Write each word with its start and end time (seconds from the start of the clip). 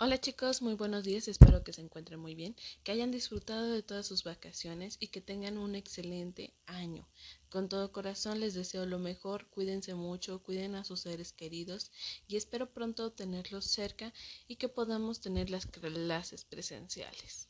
Hola 0.00 0.20
chicos, 0.20 0.62
muy 0.62 0.74
buenos 0.74 1.02
días, 1.02 1.26
espero 1.26 1.64
que 1.64 1.72
se 1.72 1.80
encuentren 1.80 2.20
muy 2.20 2.36
bien, 2.36 2.54
que 2.84 2.92
hayan 2.92 3.10
disfrutado 3.10 3.72
de 3.72 3.82
todas 3.82 4.06
sus 4.06 4.22
vacaciones 4.22 4.96
y 5.00 5.08
que 5.08 5.20
tengan 5.20 5.58
un 5.58 5.74
excelente 5.74 6.54
año. 6.66 7.04
Con 7.50 7.68
todo 7.68 7.90
corazón 7.90 8.38
les 8.38 8.54
deseo 8.54 8.86
lo 8.86 9.00
mejor, 9.00 9.48
cuídense 9.48 9.94
mucho, 9.94 10.40
cuiden 10.44 10.76
a 10.76 10.84
sus 10.84 11.00
seres 11.00 11.32
queridos 11.32 11.90
y 12.28 12.36
espero 12.36 12.72
pronto 12.72 13.10
tenerlos 13.10 13.64
cerca 13.64 14.14
y 14.46 14.54
que 14.54 14.68
podamos 14.68 15.18
tener 15.18 15.50
las 15.50 15.66
clases 15.66 16.44
presenciales. 16.44 17.48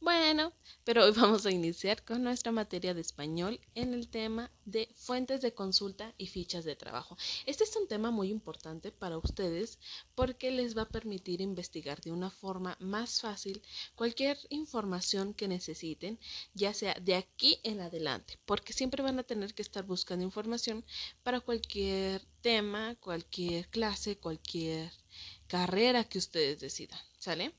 Bueno, 0.00 0.52
pero 0.84 1.04
hoy 1.04 1.12
vamos 1.16 1.44
a 1.44 1.50
iniciar 1.50 2.04
con 2.04 2.22
nuestra 2.22 2.52
materia 2.52 2.94
de 2.94 3.00
español 3.00 3.60
en 3.74 3.94
el 3.94 4.08
tema 4.08 4.50
de 4.64 4.88
fuentes 4.94 5.40
de 5.40 5.54
consulta 5.54 6.14
y 6.16 6.28
fichas 6.28 6.64
de 6.64 6.76
trabajo. 6.76 7.16
Este 7.46 7.64
es 7.64 7.74
un 7.74 7.88
tema 7.88 8.12
muy 8.12 8.30
importante 8.30 8.92
para 8.92 9.18
ustedes 9.18 9.78
porque 10.14 10.52
les 10.52 10.76
va 10.76 10.82
a 10.82 10.88
permitir 10.88 11.40
investigar 11.40 12.00
de 12.00 12.12
una 12.12 12.30
forma 12.30 12.76
más 12.78 13.20
fácil 13.20 13.60
cualquier 13.96 14.38
información 14.50 15.34
que 15.34 15.48
necesiten, 15.48 16.20
ya 16.54 16.72
sea 16.74 16.94
de 16.94 17.16
aquí 17.16 17.58
en 17.64 17.80
adelante, 17.80 18.38
porque 18.46 18.72
siempre 18.72 19.02
van 19.02 19.18
a 19.18 19.24
tener 19.24 19.52
que 19.52 19.62
estar 19.62 19.84
buscando 19.84 20.24
información 20.24 20.84
para 21.24 21.40
cualquier 21.40 22.24
tema, 22.40 22.94
cualquier 23.00 23.68
clase, 23.68 24.16
cualquier 24.16 24.92
carrera 25.48 26.04
que 26.04 26.18
ustedes 26.18 26.60
decidan, 26.60 27.00
¿sale? 27.18 27.52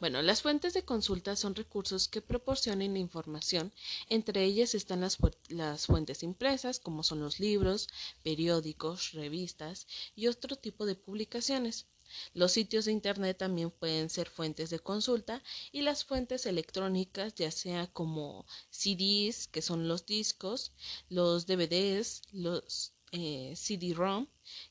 Bueno, 0.00 0.22
las 0.22 0.42
fuentes 0.42 0.74
de 0.74 0.84
consulta 0.84 1.36
son 1.36 1.54
recursos 1.54 2.08
que 2.08 2.22
proporcionan 2.22 2.96
información. 2.96 3.72
Entre 4.08 4.44
ellas 4.44 4.74
están 4.74 5.00
las, 5.00 5.18
las, 5.48 5.86
fuentes 5.86 6.22
impresas, 6.22 6.80
como 6.80 7.02
son 7.02 7.20
los 7.20 7.40
libros, 7.40 7.88
periódicos, 8.22 9.12
revistas 9.12 9.86
y 10.14 10.28
otro 10.28 10.56
tipo 10.56 10.86
de 10.86 10.94
publicaciones. 10.94 11.86
Los 12.34 12.52
sitios 12.52 12.84
de 12.84 12.92
Internet 12.92 13.38
también 13.38 13.70
pueden 13.70 14.10
ser 14.10 14.28
fuentes 14.30 14.70
de 14.70 14.78
consulta 14.78 15.42
y 15.72 15.82
las 15.82 16.04
fuentes 16.04 16.46
electrónicas, 16.46 17.34
ya 17.34 17.50
sea 17.50 17.88
como 17.88 18.46
CDs, 18.70 19.48
que 19.48 19.62
son 19.62 19.88
los 19.88 20.06
discos, 20.06 20.72
los 21.08 21.46
DVDs, 21.46 22.22
los 22.32 22.95
eh, 23.12 23.54
CD-ROM, 23.56 24.26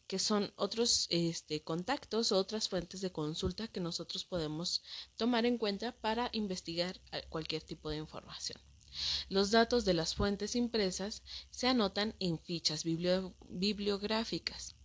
que 0.08 0.20
son 0.20 0.52
otros 0.56 1.08
este, 1.10 1.64
contactos 1.64 2.32
o 2.32 2.38
otras 2.38 2.70
fuentes 2.70 3.02
de 3.02 3.12
consulta 3.12 3.68
que 3.68 3.80
nosotros 3.80 4.26
podemos 4.26 4.84
tomar 5.16 5.46
en 5.46 5.58
cuenta 5.58 5.94
para 5.94 6.30
investigar 6.34 7.00
eh, 7.12 7.24
cualquier 7.30 7.64
tipo 7.64 7.90
de 7.90 7.98
información. 7.98 8.60
Los 9.30 9.52
datos 9.52 9.84
de 9.84 9.94
las 9.94 10.16
fuentes 10.16 10.56
impresas 10.56 11.24
se 11.50 11.68
anotan 11.68 12.16
en 12.20 12.40
fichas 12.40 12.84
bibliográficas 12.84 14.76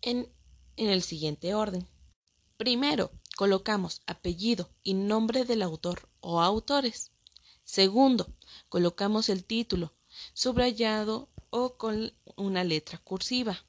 en, 0.00 0.32
en 0.76 0.88
el 0.88 1.02
siguiente 1.02 1.54
orden. 1.54 1.86
Primero, 2.56 3.12
colocamos 3.36 4.02
apellido 4.06 4.70
y 4.82 4.94
nombre 4.94 5.44
del 5.44 5.62
autor 5.62 6.08
o 6.20 6.40
autores. 6.40 7.12
Segundo, 7.64 8.34
colocamos 8.68 9.28
el 9.28 9.44
título, 9.44 9.94
subrayado 10.34 11.28
o 11.52 11.76
con 11.76 12.14
una 12.36 12.64
letra 12.64 12.96
cursiva. 12.96 13.62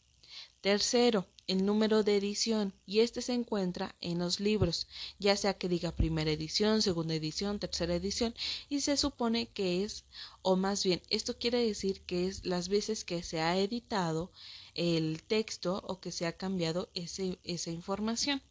Tercero, 0.61 1.27
el 1.47 1.65
número 1.65 2.03
de 2.03 2.15
edición 2.15 2.73
y 2.85 3.01
este 3.01 3.21
se 3.21 3.33
encuentra 3.33 3.93
en 3.99 4.19
los 4.19 4.39
libros, 4.39 4.87
ya 5.19 5.35
sea 5.35 5.57
que 5.57 5.67
diga 5.67 5.91
primera 5.91 6.31
edición, 6.31 6.81
segunda 6.81 7.13
edición, 7.13 7.59
tercera 7.59 7.93
edición 7.95 8.33
y 8.69 8.79
se 8.79 8.95
supone 8.95 9.47
que 9.47 9.83
es, 9.83 10.05
o 10.41 10.55
más 10.55 10.85
bien, 10.85 11.01
esto 11.09 11.37
quiere 11.37 11.65
decir 11.67 12.01
que 12.03 12.27
es 12.27 12.45
las 12.45 12.69
veces 12.69 13.03
que 13.03 13.21
se 13.21 13.41
ha 13.41 13.57
editado 13.57 14.31
el 14.75 15.21
texto 15.21 15.83
o 15.85 15.99
que 15.99 16.13
se 16.13 16.25
ha 16.25 16.37
cambiado 16.37 16.89
ese, 16.93 17.37
esa 17.43 17.69
información. 17.69 18.41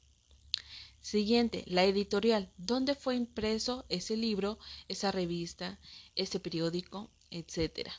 Siguiente, 1.00 1.64
la 1.66 1.84
editorial, 1.84 2.52
dónde 2.58 2.94
fue 2.94 3.16
impreso 3.16 3.86
ese 3.88 4.18
libro, 4.18 4.58
esa 4.88 5.10
revista, 5.10 5.80
ese 6.14 6.38
periódico, 6.38 7.10
etcétera 7.30 7.94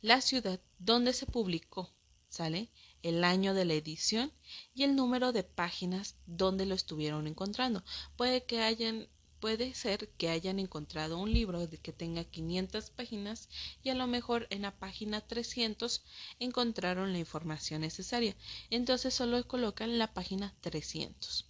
la 0.00 0.20
ciudad 0.20 0.60
donde 0.78 1.12
se 1.12 1.26
publicó, 1.26 1.92
¿sale? 2.28 2.70
El 3.02 3.24
año 3.24 3.54
de 3.54 3.64
la 3.64 3.74
edición 3.74 4.32
y 4.74 4.82
el 4.82 4.96
número 4.96 5.32
de 5.32 5.44
páginas 5.44 6.16
donde 6.26 6.66
lo 6.66 6.74
estuvieron 6.74 7.26
encontrando. 7.26 7.84
Puede 8.16 8.44
que 8.44 8.60
hayan 8.60 9.08
puede 9.40 9.72
ser 9.74 10.08
que 10.18 10.30
hayan 10.30 10.58
encontrado 10.58 11.18
un 11.18 11.32
libro 11.32 11.66
de 11.66 11.78
que 11.78 11.92
tenga 11.92 12.24
500 12.24 12.90
páginas 12.90 13.48
y 13.82 13.90
a 13.90 13.94
lo 13.94 14.06
mejor 14.06 14.46
en 14.50 14.62
la 14.62 14.76
página 14.76 15.20
300 15.20 16.02
encontraron 16.40 17.12
la 17.12 17.18
información 17.18 17.82
necesaria. 17.82 18.36
Entonces 18.70 19.14
solo 19.14 19.46
colocan 19.46 19.98
la 19.98 20.12
página 20.12 20.54
300. 20.60 21.46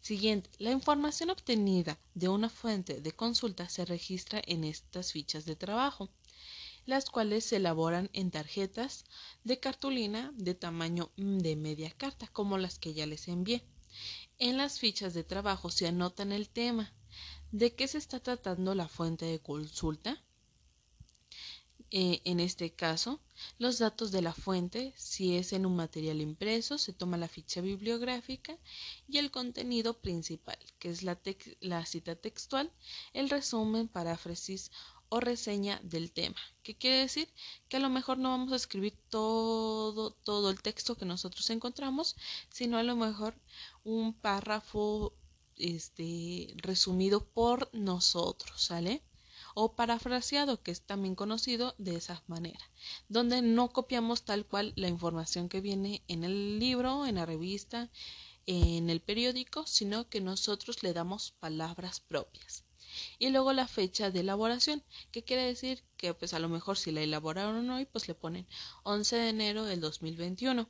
Siguiente, 0.00 0.48
la 0.58 0.70
información 0.70 1.30
obtenida 1.30 1.98
de 2.14 2.28
una 2.28 2.48
fuente 2.48 3.00
de 3.00 3.12
consulta 3.12 3.68
se 3.68 3.84
registra 3.84 4.40
en 4.46 4.62
estas 4.64 5.12
fichas 5.12 5.44
de 5.44 5.56
trabajo 5.56 6.10
las 6.86 7.10
cuales 7.10 7.44
se 7.44 7.56
elaboran 7.56 8.08
en 8.12 8.30
tarjetas 8.30 9.04
de 9.44 9.60
cartulina 9.60 10.32
de 10.36 10.54
tamaño 10.54 11.10
mm, 11.16 11.38
de 11.38 11.56
media 11.56 11.90
carta, 11.90 12.28
como 12.28 12.56
las 12.56 12.78
que 12.78 12.94
ya 12.94 13.06
les 13.06 13.28
envié. 13.28 13.64
En 14.38 14.56
las 14.56 14.78
fichas 14.78 15.12
de 15.14 15.24
trabajo 15.24 15.70
se 15.70 15.86
anotan 15.88 16.32
el 16.32 16.48
tema, 16.48 16.92
de 17.52 17.74
qué 17.74 17.88
se 17.88 17.98
está 17.98 18.20
tratando 18.20 18.74
la 18.74 18.88
fuente 18.88 19.24
de 19.24 19.40
consulta, 19.40 20.22
eh, 21.92 22.20
en 22.24 22.40
este 22.40 22.74
caso, 22.74 23.20
los 23.58 23.78
datos 23.78 24.10
de 24.10 24.20
la 24.20 24.32
fuente, 24.34 24.92
si 24.96 25.36
es 25.36 25.52
en 25.52 25.64
un 25.64 25.76
material 25.76 26.20
impreso, 26.20 26.78
se 26.78 26.92
toma 26.92 27.16
la 27.16 27.28
ficha 27.28 27.60
bibliográfica 27.60 28.58
y 29.06 29.18
el 29.18 29.30
contenido 29.30 30.00
principal, 30.00 30.58
que 30.80 30.90
es 30.90 31.04
la, 31.04 31.20
la 31.60 31.86
cita 31.86 32.16
textual, 32.16 32.72
el 33.12 33.30
resumen, 33.30 33.86
paráfrasis 33.86 34.72
o 35.08 35.20
reseña 35.20 35.80
del 35.82 36.12
tema. 36.12 36.40
¿Qué 36.62 36.76
quiere 36.76 36.98
decir? 36.98 37.28
Que 37.68 37.76
a 37.76 37.80
lo 37.80 37.88
mejor 37.88 38.18
no 38.18 38.30
vamos 38.30 38.52
a 38.52 38.56
escribir 38.56 38.98
todo, 39.08 40.10
todo 40.12 40.50
el 40.50 40.62
texto 40.62 40.96
que 40.96 41.04
nosotros 41.04 41.48
encontramos, 41.50 42.16
sino 42.50 42.78
a 42.78 42.82
lo 42.82 42.96
mejor 42.96 43.34
un 43.84 44.14
párrafo 44.14 45.14
este, 45.56 46.54
resumido 46.56 47.24
por 47.24 47.70
nosotros, 47.72 48.62
¿sale? 48.62 49.02
O 49.54 49.74
parafraseado, 49.74 50.62
que 50.62 50.70
es 50.70 50.82
también 50.82 51.14
conocido 51.14 51.74
de 51.78 51.96
esa 51.96 52.22
manera, 52.26 52.70
donde 53.08 53.42
no 53.42 53.70
copiamos 53.70 54.24
tal 54.24 54.44
cual 54.44 54.72
la 54.76 54.88
información 54.88 55.48
que 55.48 55.60
viene 55.60 56.02
en 56.08 56.24
el 56.24 56.58
libro, 56.58 57.06
en 57.06 57.14
la 57.14 57.26
revista, 57.26 57.90
en 58.44 58.90
el 58.90 59.00
periódico, 59.00 59.66
sino 59.66 60.08
que 60.08 60.20
nosotros 60.20 60.82
le 60.82 60.92
damos 60.92 61.32
palabras 61.40 62.00
propias 62.00 62.65
y 63.18 63.30
luego 63.30 63.52
la 63.52 63.68
fecha 63.68 64.10
de 64.10 64.20
elaboración, 64.20 64.82
que 65.12 65.24
quiere 65.24 65.42
decir 65.42 65.82
que 65.96 66.14
pues 66.14 66.34
a 66.34 66.38
lo 66.38 66.48
mejor 66.48 66.76
si 66.78 66.90
la 66.92 67.02
elaboraron 67.02 67.68
hoy, 67.70 67.86
pues 67.86 68.08
le 68.08 68.14
ponen 68.14 68.46
11 68.84 69.16
de 69.16 69.28
enero 69.28 69.64
del 69.64 69.80
2021 69.80 70.68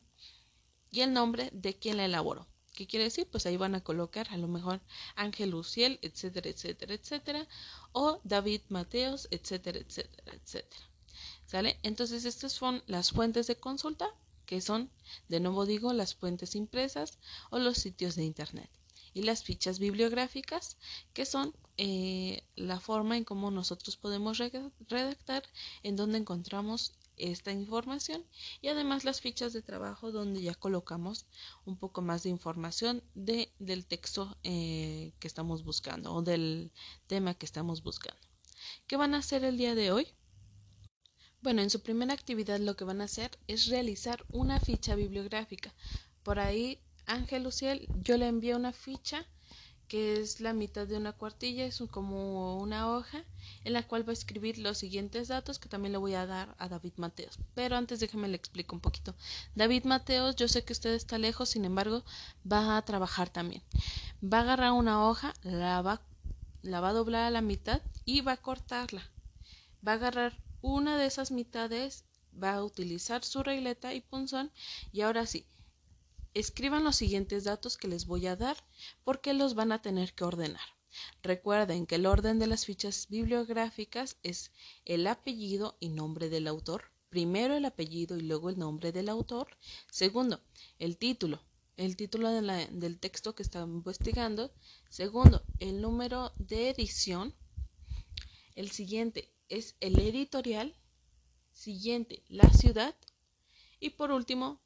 y 0.91 1.01
el 1.01 1.13
nombre 1.13 1.51
de 1.53 1.75
quien 1.75 1.97
la 1.99 2.05
elaboró. 2.05 2.47
¿Qué 2.75 2.87
quiere 2.87 3.05
decir? 3.05 3.27
Pues 3.31 3.47
ahí 3.47 3.57
van 3.57 3.75
a 3.75 3.83
colocar 3.83 4.29
a 4.31 4.37
lo 4.37 4.49
mejor 4.49 4.81
Ángel 5.15 5.51
Luciel, 5.51 5.99
etcétera, 6.03 6.51
etcétera, 6.51 6.95
etcétera, 6.95 7.49
o 7.93 8.21
David 8.25 8.61
Mateos, 8.69 9.29
etcétera, 9.31 9.79
etcétera, 9.79 10.33
etcétera. 10.35 10.91
¿Sale? 11.47 11.79
Entonces 11.83 12.25
estas 12.25 12.53
son 12.53 12.83
las 12.87 13.13
fuentes 13.13 13.47
de 13.47 13.57
consulta, 13.57 14.09
que 14.45 14.61
son, 14.61 14.91
de 15.29 15.41
nuevo 15.41 15.65
digo, 15.65 15.93
las 15.93 16.15
fuentes 16.15 16.55
impresas 16.55 17.19
o 17.51 17.59
los 17.59 17.79
sitios 17.79 18.15
de 18.15 18.25
Internet 18.25 18.71
y 19.17 19.23
las 19.23 19.43
fichas 19.43 19.79
bibliográficas, 19.79 20.77
que 21.15 21.25
son 21.25 21.55
eh, 21.79 22.43
la 22.55 22.81
forma 22.81 23.17
en 23.17 23.25
cómo 23.25 23.51
nosotros 23.51 23.97
podemos 23.97 24.37
redactar, 24.89 25.43
en 25.83 25.97
donde 25.97 26.19
encontramos 26.19 26.93
esta 27.17 27.51
información 27.51 28.27
y 28.61 28.69
además 28.69 29.05
las 29.05 29.23
fichas 29.23 29.55
de 29.55 29.63
trabajo 29.63 30.13
donde 30.13 30.43
ya 30.43 30.55
colocamos 30.55 31.25
un 31.65 31.79
poco 31.79 32.03
más 32.03 32.25
de 32.25 32.29
información 32.29 33.03
de, 33.15 33.51
del 33.59 33.87
texto 33.87 34.37
eh, 34.43 35.15
que 35.19 35.29
estamos 35.29 35.65
buscando 35.65 36.13
o 36.13 36.21
del 36.21 36.71
tema 37.07 37.33
que 37.33 37.47
estamos 37.47 37.83
buscando. 37.83 38.21
¿Qué 38.87 38.99
van 38.99 39.15
a 39.15 39.19
hacer 39.19 39.45
el 39.45 39.57
día 39.57 39.75
de 39.75 39.93
hoy? 39.93 40.09
Bueno, 41.41 41.63
en 41.63 41.71
su 41.71 41.81
primera 41.81 42.13
actividad 42.13 42.61
lo 42.61 42.77
que 42.77 42.85
van 42.85 43.01
a 43.01 43.05
hacer 43.05 43.31
es 43.47 43.69
realizar 43.69 44.27
una 44.29 44.61
ficha 44.61 44.95
bibliográfica. 44.95 45.75
Por 46.23 46.39
ahí 46.39 46.81
Ángel 47.07 47.45
Luciel, 47.45 47.89
yo 48.03 48.17
le 48.17 48.27
envié 48.27 48.55
una 48.57 48.73
ficha 48.73 49.25
que 49.87 50.21
es 50.21 50.41
la 50.41 50.53
mitad 50.53 50.89
de 50.89 50.97
una 50.97 51.13
cuartilla, 51.13 51.65
es 51.65 51.81
como 51.91 52.59
una 52.59 52.91
hoja 52.91 53.23
en 53.63 53.73
la 53.73 53.87
cual 53.87 54.07
va 54.07 54.11
a 54.11 54.15
escribir 54.15 54.59
los 54.59 54.79
siguientes 54.79 55.29
datos 55.29 55.61
que 55.61 55.69
también 55.69 55.93
le 55.93 55.99
voy 55.99 56.15
a 56.15 56.27
dar 56.27 56.57
a 56.59 56.69
David 56.69 56.95
Mateos. 56.97 57.39
Pero 57.55 57.77
antes 57.77 58.01
déjeme 58.01 58.27
le 58.27 58.37
explico 58.37 58.75
un 58.75 58.81
poquito. 58.81 59.15
David 59.55 59.85
Mateos, 59.85 60.35
yo 60.35 60.49
sé 60.49 60.65
que 60.65 60.73
usted 60.73 60.95
está 60.95 61.19
lejos, 61.19 61.51
sin 61.51 61.65
embargo, 61.65 62.05
va 62.51 62.77
a 62.77 62.85
trabajar 62.85 63.31
también. 63.31 63.63
Va 64.23 64.39
a 64.39 64.43
agarrar 64.43 64.73
una 64.73 65.09
hoja, 65.09 65.33
la 65.43 65.81
va, 65.83 66.03
la 66.63 66.81
va 66.81 66.89
a 66.89 66.95
doblar 66.95 67.23
a 67.23 67.31
la 67.31 67.41
mitad 67.41 67.81
y 68.05 68.23
va 68.23 68.33
a 68.33 68.43
cortarla. 68.43 69.09
Va 69.87 69.93
a 69.93 69.97
agarrar 69.97 70.37
una 70.63 70.99
de 70.99 71.07
esas 71.07 71.31
mitades, 71.31 72.05
va 72.43 72.55
a 72.55 72.65
utilizar 72.65 73.25
su 73.25 73.45
regleta 73.45 73.95
y 73.95 74.01
punzón 74.01 74.51
y 74.93 75.03
ahora 75.03 75.27
sí, 75.27 75.47
escriban 76.41 76.85
los 76.85 76.97
siguientes 76.97 77.45
datos 77.45 77.79
que 77.79 77.89
les 77.89 78.07
voy 78.07 78.27
a 78.27 78.37
dar 78.37 78.57
porque 79.05 79.33
los 79.33 79.55
van 79.55 79.73
a 79.73 79.81
tener 79.81 80.13
que 80.13 80.25
ordenar. 80.25 80.77
Recuerden 81.23 81.87
que 81.87 81.95
el 81.95 82.05
orden 82.05 82.39
de 82.39 82.47
las 82.47 82.67
fichas 82.67 83.09
bibliográficas 83.09 84.19
es 84.23 84.53
el 84.85 85.07
apellido 85.07 85.79
y 85.81 85.89
nombre 85.89 86.29
del 86.29 86.47
autor. 86.47 86.91
Primero 87.09 87.55
el 87.55 87.65
apellido 87.65 88.19
y 88.19 88.21
luego 88.21 88.51
el 88.51 88.59
nombre 88.59 88.93
del 88.93 89.09
autor. 89.09 89.57
Segundo, 89.91 90.41
el 90.79 90.99
título, 90.99 91.43
el 91.79 91.97
título 91.97 92.31
del 92.31 92.99
texto 92.99 93.35
que 93.35 93.43
está 93.43 93.61
investigando. 93.61 94.53
Segundo, 94.91 95.43
el 95.59 95.81
número 95.81 96.33
de 96.37 96.69
edición. 96.69 97.35
El 98.55 98.71
siguiente 98.71 99.33
es 99.49 99.75
el 99.81 99.99
editorial. 99.99 100.77
Siguiente, 101.53 102.23
la 102.29 102.51
ciudad. 102.51 102.95
Y 103.81 103.91
por 103.91 104.11
último, 104.11 104.61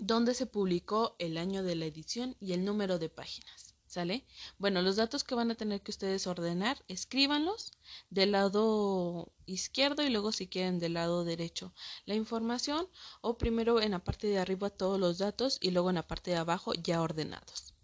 dónde 0.00 0.34
se 0.34 0.46
publicó 0.46 1.14
el 1.18 1.36
año 1.36 1.62
de 1.62 1.76
la 1.76 1.84
edición 1.84 2.34
y 2.40 2.54
el 2.54 2.64
número 2.64 2.98
de 2.98 3.10
páginas. 3.10 3.74
¿Sale? 3.86 4.24
Bueno, 4.56 4.82
los 4.82 4.94
datos 4.96 5.24
que 5.24 5.34
van 5.34 5.50
a 5.50 5.56
tener 5.56 5.82
que 5.82 5.90
ustedes 5.90 6.28
ordenar, 6.28 6.82
escríbanlos 6.86 7.72
del 8.08 8.32
lado 8.32 9.32
izquierdo 9.46 10.04
y 10.04 10.10
luego 10.10 10.30
si 10.30 10.46
quieren 10.46 10.78
del 10.78 10.94
lado 10.94 11.24
derecho 11.24 11.74
la 12.06 12.14
información 12.14 12.86
o 13.20 13.36
primero 13.36 13.80
en 13.82 13.90
la 13.90 13.98
parte 13.98 14.28
de 14.28 14.38
arriba 14.38 14.70
todos 14.70 15.00
los 15.00 15.18
datos 15.18 15.58
y 15.60 15.72
luego 15.72 15.90
en 15.90 15.96
la 15.96 16.06
parte 16.06 16.30
de 16.30 16.36
abajo 16.36 16.72
ya 16.72 17.02
ordenados. 17.02 17.74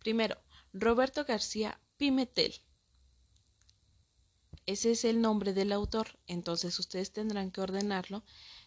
Primero, 0.00 0.36
Roberto 0.72 1.24
García 1.24 1.80
Pimetel. 1.96 2.52
Ese 4.66 4.90
es 4.90 5.04
el 5.04 5.20
nombre 5.20 5.52
del 5.52 5.70
autor, 5.70 6.18
entonces 6.26 6.76
ustedes 6.80 7.12
tendrán 7.12 7.52
que 7.52 7.60
ordenarlo. 7.60 8.24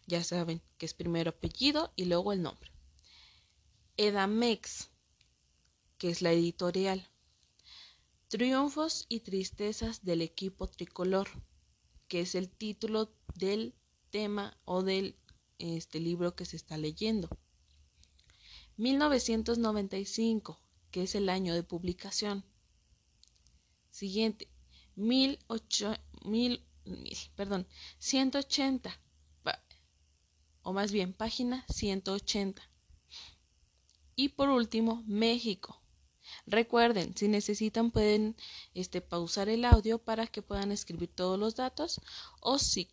Ya 0.07 0.23
saben 0.23 0.61
que 0.77 0.85
es 0.85 0.93
primero 0.93 1.31
apellido 1.31 1.91
y 1.97 2.05
luego 2.05 2.31
el 2.31 2.41
nombre. 2.41 2.71
Edamex 4.01 4.89
que 5.97 6.09
es 6.09 6.21
la 6.21 6.31
editorial. 6.31 7.05
Triunfos 8.29 9.05
y 9.09 9.19
tristezas 9.19 10.05
del 10.05 10.21
equipo 10.21 10.67
tricolor, 10.67 11.27
que 12.07 12.21
es 12.21 12.33
el 12.33 12.49
título 12.49 13.13
del 13.35 13.75
tema 14.09 14.57
o 14.63 14.83
del 14.83 15.17
este 15.57 15.99
libro 15.99 16.33
que 16.33 16.45
se 16.45 16.55
está 16.55 16.77
leyendo. 16.77 17.27
1995, 18.77 20.61
que 20.91 21.03
es 21.03 21.15
el 21.15 21.27
año 21.27 21.53
de 21.53 21.63
publicación. 21.63 22.45
Siguiente, 23.91 24.47
perdón, 27.35 27.67
180, 27.97 28.97
o 30.61 30.71
más 30.71 30.93
bien 30.93 31.11
página 31.11 31.65
180. 31.67 32.61
Y 34.21 34.27
por 34.27 34.49
último, 34.49 35.01
México, 35.07 35.81
Recuerden, 36.45 37.15
si 37.15 37.29
necesitan 37.29 37.89
pueden 37.89 38.35
este, 38.73 38.99
pausar 38.99 39.47
el 39.47 39.63
audio 39.63 39.97
para 39.97 40.27
que 40.27 40.41
puedan 40.41 40.73
escribir 40.73 41.09
todos 41.15 41.39
los 41.39 41.55
datos 41.55 42.01
o 42.41 42.59
si 42.59 42.89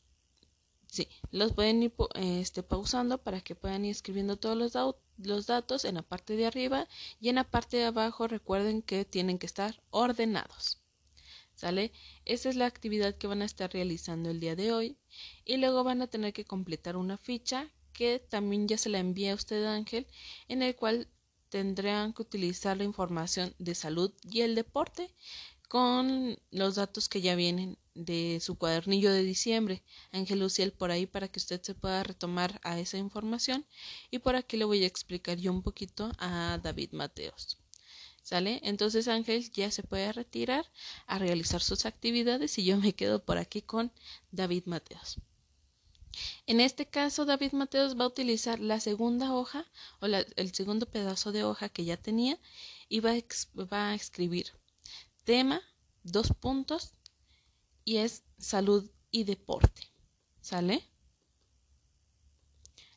sí, 0.87 1.09
los 1.33 1.53
pueden 1.53 1.83
ir 1.83 1.93
este, 2.15 2.63
pausando 2.63 3.19
para 3.19 3.41
que 3.41 3.57
puedan 3.57 3.85
ir 3.85 3.91
escribiendo 3.91 4.37
todos 4.37 4.57
los, 4.57 4.95
los 5.19 5.47
datos 5.49 5.85
en 5.85 5.97
la 5.97 6.03
parte 6.03 6.37
de 6.37 6.47
arriba 6.47 6.87
y 7.21 7.29
en 7.29 7.35
la 7.35 7.51
parte 7.51 7.77
de 7.79 7.87
abajo 7.87 8.29
recuerden 8.29 8.81
que 8.81 9.05
tienen 9.05 9.41
que 9.41 9.47
estar 9.47 9.83
ordenados. 9.91 10.81
¿Sale? 11.57 11.93
Esa 12.25 12.51
es 12.51 12.55
la 12.55 12.67
actividad 12.67 13.17
que 13.17 13.27
van 13.27 13.43
a 13.43 13.47
estar 13.47 13.73
realizando 13.73 14.31
el 14.31 14.39
día 14.39 14.55
de 14.55 14.71
hoy 14.71 14.97
y 15.45 15.57
luego 15.57 15.83
van 15.83 16.03
a 16.03 16.07
tener 16.07 16.33
que 16.33 16.45
completar 16.45 16.97
una 16.97 17.19
ficha 17.19 17.73
que 17.93 18.19
también 18.21 18.69
ya 18.69 18.79
se 18.79 18.91
la 18.91 18.99
envía 18.99 19.33
a 19.33 19.35
usted 19.35 19.65
Ángel 19.65 20.07
en 20.49 20.63
el 20.63 20.77
cual 20.77 21.09
tendrán 21.49 22.13
que 22.13 22.23
utilizar 22.23 22.77
la 22.77 22.85
información 22.85 23.55
de 23.59 23.75
salud 23.75 24.13
y 24.23 24.41
el 24.43 24.55
deporte 24.55 25.15
con 25.69 26.39
los 26.51 26.77
datos 26.77 27.09
que 27.09 27.21
ya 27.21 27.35
vienen 27.35 27.79
de 27.95 28.39
su 28.41 28.57
cuadernillo 28.57 29.13
de 29.13 29.23
diciembre. 29.23 29.83
Ángel 30.13 30.41
Luciel 30.41 30.73
por 30.73 30.91
ahí 30.91 31.07
para 31.07 31.29
que 31.29 31.39
usted 31.41 31.61
se 31.63 31.75
pueda 31.75 32.03
retomar 32.03 32.61
a 32.63 32.79
esa 32.79 32.99
información 32.99 33.67
y 34.11 34.19
por 34.21 34.37
aquí 34.37 34.57
le 34.57 34.65
voy 34.65 34.85
a 34.85 34.87
explicar 34.87 35.39
yo 35.39 35.53
un 35.53 35.63
poquito 35.63 36.13
a 36.19 36.59
David 36.63 36.93
Mateos. 36.93 37.59
¿Sale? 38.23 38.61
Entonces 38.65 39.07
Ángel 39.07 39.51
ya 39.53 39.71
se 39.71 39.85
puede 39.85 40.13
retirar 40.13 40.71
a 41.07 41.19
realizar 41.19 41.63
sus 41.63 41.87
actividades 41.87 42.59
y 42.59 42.65
yo 42.65 42.77
me 42.77 42.93
quedo 42.93 43.25
por 43.25 43.39
aquí 43.39 43.63
con 43.63 43.93
David 44.33 44.65
Mateos. 44.67 45.21
En 46.47 46.61
este 46.61 46.87
caso, 46.87 47.25
David 47.25 47.53
Mateos 47.53 47.99
va 47.99 48.05
a 48.05 48.09
utilizar 48.09 48.61
la 48.61 48.81
segunda 48.81 49.35
hoja 49.35 49.67
o 50.01 50.07
el 50.07 50.55
segundo 50.55 50.87
pedazo 50.87 51.33
de 51.33 51.45
hoja 51.45 51.69
que 51.69 51.85
ya 51.85 51.97
tenía 51.97 52.39
y 52.89 53.01
va 53.01 53.13
a, 53.71 53.95
escribir 53.95 54.53
tema, 55.25 55.61
dos 56.03 56.29
puntos 56.39 56.95
y 57.85 57.99
es 57.99 58.23
salud 58.39 58.89
y 59.11 59.25
deporte. 59.25 59.83
¿Sale? 60.41 60.85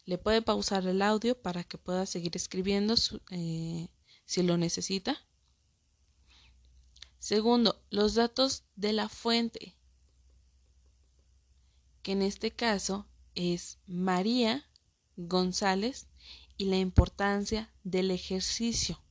Le 0.06 0.18
puede 0.18 0.42
pausar 0.42 0.86
el 0.88 1.02
audio 1.02 1.40
para 1.40 1.64
que 1.64 1.78
pueda 1.78 2.06
seguir 2.06 2.36
escribiendo 2.36 2.96
eh, 3.32 3.88
si 4.26 4.44
lo 4.44 4.58
necesita. 4.58 5.18
Segundo, 7.20 7.84
los 7.90 8.14
datos 8.14 8.64
de 8.76 8.94
la 8.94 9.10
fuente, 9.10 9.76
que 12.02 12.14
en 12.14 12.22
este 12.22 12.52
caso 12.52 13.08
es 13.36 13.80
María 13.88 14.66
González 15.16 16.08
y 16.58 16.66
la 16.66 16.78
importancia 16.78 17.74
del 17.84 18.12
ejercicio. 18.12 19.02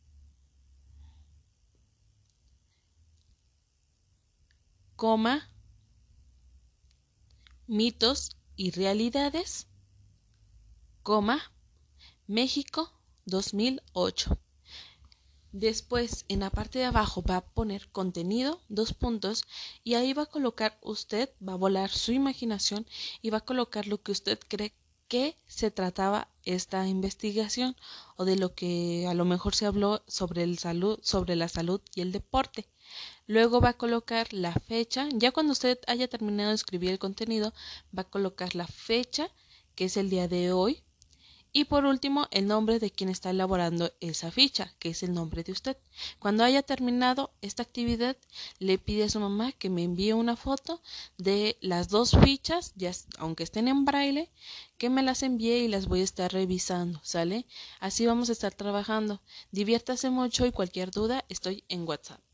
Coma, 4.97 5.51
mitos 7.67 8.37
y 8.57 8.73
realidades, 8.73 9.69
coma, 11.03 11.53
México 12.27 12.93
2008. 13.27 14.39
Después, 15.53 16.25
en 16.29 16.41
la 16.41 16.51
parte 16.51 16.79
de 16.79 16.85
abajo 16.85 17.23
va 17.23 17.37
a 17.37 17.45
poner 17.45 17.89
contenido, 17.89 18.61
dos 18.69 18.93
puntos, 18.93 19.45
y 19.83 19.95
ahí 19.95 20.13
va 20.13 20.25
a 20.25 20.27
colocar 20.27 20.79
usted, 20.83 21.31
va 21.47 21.55
a 21.55 21.57
volar 21.57 21.91
su 21.91 22.13
imaginación 22.13 22.87
y 23.23 23.31
va 23.31 23.39
a 23.39 23.45
colocar 23.45 23.87
lo 23.87 24.03
que 24.03 24.13
usted 24.13 24.39
cree 24.47 24.75
que 25.09 25.39
se 25.47 25.71
trataba 25.71 26.29
esta 26.45 26.87
investigación 26.87 27.77
o 28.17 28.27
de 28.27 28.37
lo 28.37 28.55
que 28.55 29.07
a 29.09 29.15
lo 29.15 29.25
mejor 29.25 29.55
se 29.55 29.65
habló 29.65 30.03
sobre 30.07 30.43
el 30.43 30.59
salud, 30.59 30.99
sobre 31.03 31.35
la 31.35 31.49
salud 31.49 31.81
y 31.95 32.03
el 32.03 32.13
deporte. 32.13 32.69
Luego 33.27 33.61
va 33.61 33.71
a 33.71 33.79
colocar 33.79 34.33
la 34.33 34.53
fecha, 34.53 35.09
ya 35.15 35.33
cuando 35.33 35.53
usted 35.53 35.79
haya 35.87 36.09
terminado 36.09 36.51
de 36.51 36.57
escribir 36.57 36.91
el 36.91 36.99
contenido, 36.99 37.55
va 37.97 38.03
a 38.03 38.11
colocar 38.11 38.55
la 38.55 38.67
fecha, 38.67 39.31
que 39.75 39.87
es 39.87 39.97
el 39.97 40.11
día 40.11 40.29
de 40.29 40.53
hoy, 40.53 40.83
y 41.59 41.65
por 41.65 41.85
último, 41.87 42.29
el 42.31 42.47
nombre 42.47 42.79
de 42.79 42.93
quien 42.93 43.11
está 43.11 43.31
elaborando 43.31 43.91
esa 43.99 44.31
ficha, 44.31 44.73
que 44.79 44.91
es 44.91 45.03
el 45.03 45.13
nombre 45.13 45.43
de 45.43 45.51
usted. 45.51 45.77
Cuando 46.21 46.45
haya 46.45 46.63
terminado 46.63 47.33
esta 47.43 47.65
actividad, 47.65 48.17
le 48.61 48.79
pide 48.79 49.03
a 49.03 49.09
su 49.09 49.19
mamá 49.19 49.51
que 49.51 49.69
me 49.69 49.83
envíe 49.83 50.13
una 50.13 50.37
foto 50.37 50.81
de 51.17 51.57
las 51.61 51.89
dos 51.89 52.17
fichas, 52.23 52.75
ya, 52.77 52.93
aunque 53.19 53.43
estén 53.43 53.67
en 53.67 53.85
braille, 53.85 54.31
que 54.77 54.89
me 54.89 55.03
las 55.03 55.25
envíe 55.25 55.65
y 55.65 55.69
las 55.69 55.89
voy 55.89 56.03
a 56.03 56.05
estar 56.05 56.33
revisando, 56.33 57.01
¿sale? 57.03 57.45
Así 57.81 58.07
vamos 58.07 58.29
a 58.29 58.35
estar 58.35 58.55
trabajando. 58.55 59.21
Diviértase 59.51 60.11
mucho 60.11 60.47
y 60.47 60.53
cualquier 60.53 60.93
duda, 60.93 61.25
estoy 61.29 61.65
en 61.69 61.89
WhatsApp. 61.89 62.28